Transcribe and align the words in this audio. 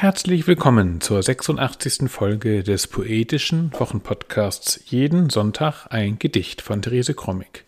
Herzlich 0.00 0.46
willkommen 0.46 1.02
zur 1.02 1.22
86. 1.22 2.08
Folge 2.08 2.62
des 2.62 2.86
poetischen 2.86 3.70
Wochenpodcasts 3.78 4.80
Jeden 4.86 5.28
Sonntag 5.28 5.88
ein 5.90 6.18
Gedicht 6.18 6.62
von 6.62 6.80
Therese 6.80 7.12
Krommig. 7.12 7.66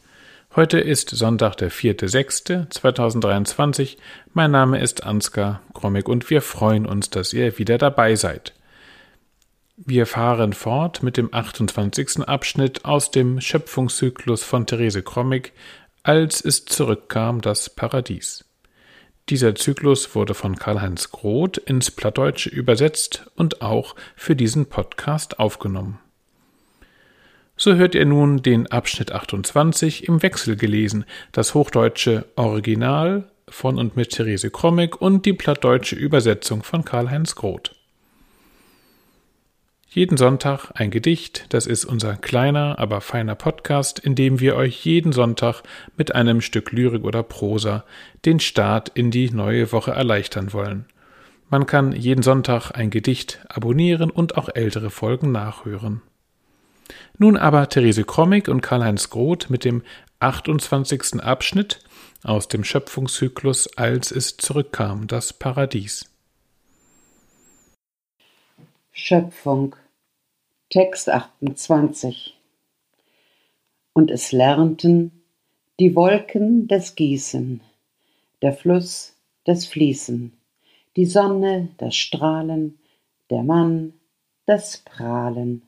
Heute 0.57 0.81
ist 0.81 1.11
Sonntag, 1.11 1.57
der 1.57 1.71
4.6.2023. 1.71 3.99
Mein 4.33 4.51
Name 4.51 4.81
ist 4.81 5.05
Ansgar 5.05 5.61
Krommig 5.75 6.09
und 6.09 6.31
wir 6.31 6.41
freuen 6.41 6.87
uns, 6.87 7.11
dass 7.11 7.35
ihr 7.35 7.59
wieder 7.59 7.77
dabei 7.77 8.15
seid. 8.15 8.55
Wir 9.77 10.07
fahren 10.07 10.55
fort 10.55 11.03
mit 11.03 11.19
dem 11.19 11.35
28. 11.35 12.27
Abschnitt 12.27 12.87
aus 12.87 13.11
dem 13.11 13.43
Schöpfungszyklus 13.43 14.43
von 14.43 14.65
Therese 14.65 15.03
Krommig, 15.03 15.53
als 16.03 16.43
es 16.43 16.65
zurückkam 16.65 17.43
das 17.43 17.69
Paradies. 17.69 18.47
Dieser 19.33 19.55
Zyklus 19.55 20.15
wurde 20.15 20.35
von 20.35 20.57
Karl-Heinz 20.57 21.11
Groth 21.11 21.57
ins 21.57 21.91
Plattdeutsche 21.91 22.51
übersetzt 22.51 23.31
und 23.35 23.63
auch 23.63 23.97
für 24.15 24.37
diesen 24.37 24.67
Podcast 24.67 25.39
aufgenommen. 25.39 25.99
So 27.57 27.75
hört 27.77 27.95
ihr 27.95 28.05
nun 28.05 28.43
den 28.43 28.67
Abschnitt 28.67 29.11
28 29.11 30.07
im 30.07 30.23
Wechsel 30.23 30.57
gelesen, 30.57 31.07
das 31.33 31.55
hochdeutsche 31.55 32.27
Original 32.37 33.31
von 33.49 33.79
und 33.79 33.97
mit 33.97 34.11
Therese 34.11 34.51
Krommig 34.51 35.01
und 35.01 35.25
die 35.25 35.33
plattdeutsche 35.33 35.97
Übersetzung 35.97 36.63
von 36.63 36.85
Karl-Heinz 36.85 37.35
Groth. 37.35 37.75
Jeden 39.95 40.17
Sonntag 40.17 40.71
ein 40.73 40.91
Gedicht, 40.91 41.45
das 41.51 41.67
ist 41.67 41.85
unser 41.85 42.17
kleiner, 42.17 42.79
aber 42.79 43.03
feiner 43.03 43.35
Podcast, 43.35 43.99
in 43.99 44.15
dem 44.15 44.41
wir 44.41 44.57
euch 44.57 44.87
jeden 44.87 45.13
Sonntag 45.13 45.63
mit 45.99 46.15
einem 46.15 46.41
Stück 46.41 46.73
Lyrik 46.73 47.05
oder 47.05 47.23
Prosa 47.23 47.85
den 48.25 48.41
Start 48.41 48.89
in 48.95 49.11
die 49.11 49.31
neue 49.31 49.71
Woche 49.71 49.91
erleichtern 49.91 50.55
wollen. 50.55 50.87
Man 51.51 51.67
kann 51.67 51.93
jeden 51.93 52.23
Sonntag 52.23 52.71
ein 52.71 52.89
Gedicht 52.89 53.45
abonnieren 53.51 54.11
und 54.11 54.39
auch 54.39 54.49
ältere 54.49 54.89
Folgen 54.89 55.31
nachhören. 55.31 56.01
Nun 57.19 57.37
aber 57.37 57.69
Therese 57.69 58.05
Krommig 58.05 58.49
und 58.49 58.63
Karl-Heinz 58.63 59.11
Groth 59.11 59.51
mit 59.51 59.63
dem 59.63 59.83
28. 60.21 61.23
Abschnitt 61.23 61.81
aus 62.23 62.49
dem 62.49 62.65
Schöpfungszyklus 62.65 63.77
Als 63.77 64.11
es 64.11 64.39
zurückkam, 64.39 65.07
das 65.07 65.35
Paradies. 65.35 66.07
Schöpfung 68.95 69.77
Text 70.73 71.11
28 71.11 72.35
Und 73.93 74.11
es 74.11 74.33
lernten 74.33 75.13
die 75.79 75.95
Wolken 75.95 76.67
das 76.67 76.95
Gießen, 76.95 77.61
der 78.41 78.55
Fluss 78.55 79.15
das 79.45 79.67
Fließen, 79.67 80.33
die 80.97 81.05
Sonne 81.05 81.69
das 81.77 81.95
Strahlen, 81.95 82.79
der 83.29 83.43
Mann 83.43 83.93
das 84.47 84.79
Prahlen, 84.79 85.61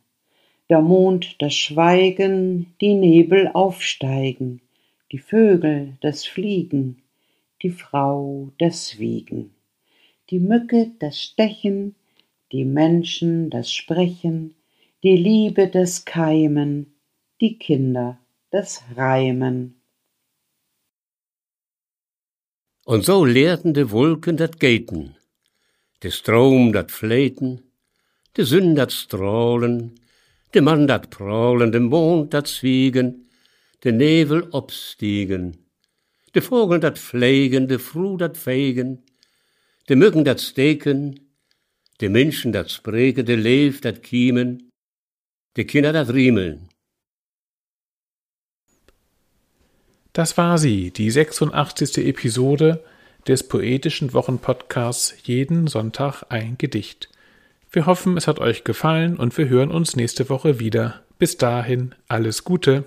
der 0.71 0.81
Mond 0.81 1.37
das 1.43 1.53
Schweigen, 1.53 2.75
die 2.81 2.95
Nebel 2.95 3.51
aufsteigen, 3.53 4.63
die 5.13 5.19
Vögel 5.19 5.99
das 6.01 6.25
Fliegen, 6.25 7.03
die 7.61 7.73
Frau 7.73 8.53
das 8.59 8.99
Wiegen, 8.99 9.55
die 10.31 10.41
Mücke 10.41 10.93
das 10.99 11.21
Stechen, 11.21 11.95
die 12.53 12.65
Menschen 12.65 13.51
das 13.51 13.71
Sprechen, 13.71 14.55
die 15.05 15.19
Liebe 15.19 15.69
des 15.69 16.07
Keimen, 16.07 16.99
die 17.39 17.59
Kinder 17.59 18.19
des 18.51 18.81
Reimen. 18.97 19.83
Und 22.87 23.05
so 23.05 23.27
lehrten 23.27 23.75
de 23.75 23.91
Wolken 23.91 24.39
dat 24.39 24.59
Gaten, 24.59 25.17
de 26.01 26.11
Strom 26.11 26.73
dat 26.73 26.91
Fleten, 26.91 27.61
de 28.33 28.47
Sünn 28.47 28.75
dat 28.75 28.93
Strahlen, 28.93 29.93
de 30.53 30.63
Mann 30.63 30.87
dat 30.87 31.11
Prahlen, 31.11 31.71
de 31.71 31.81
Mond 31.81 32.31
dat 32.31 32.49
Zwiegen, 32.49 33.29
de 33.81 33.93
Nebel 33.93 34.49
obstiegen, 34.51 35.55
de 36.33 36.41
Vogel 36.41 36.81
dat 36.81 36.99
Pflegen, 36.99 37.67
de 37.67 37.79
Fru 37.79 38.17
dat 38.17 38.39
Fegen, 38.39 39.05
de 39.85 39.97
Mücken 39.97 40.23
dat 40.23 40.41
Steken, 40.41 41.15
de 41.97 42.09
Menschen 42.09 42.51
dat 42.51 42.71
Spreken, 42.71 43.25
de 43.25 43.37
Leef 43.37 43.81
dat 43.81 44.01
Kiemen, 44.01 44.73
die 45.57 45.65
Kinder 45.65 45.93
das 45.93 46.13
Riemeln. 46.13 46.69
Das 50.13 50.37
war 50.39 50.59
sie, 50.59 50.91
die 50.91 51.11
86. 51.11 51.99
Episode 52.07 52.85
des 53.27 53.49
poetischen 53.49 54.13
Wochenpodcasts 54.13 55.15
Jeden 55.25 55.67
Sonntag 55.67 56.25
ein 56.29 56.57
Gedicht. 56.59 57.09
Wir 57.71 57.87
hoffen, 57.87 58.17
es 58.17 58.29
hat 58.29 58.39
euch 58.39 58.63
gefallen 58.63 59.17
und 59.17 59.37
wir 59.37 59.49
hören 59.49 59.71
uns 59.71 59.97
nächste 59.97 60.29
Woche 60.29 60.61
wieder. 60.61 61.03
Bis 61.19 61.37
dahin 61.37 61.95
alles 62.07 62.45
Gute. 62.45 62.85